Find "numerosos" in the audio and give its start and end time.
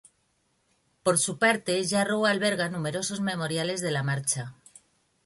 2.69-3.21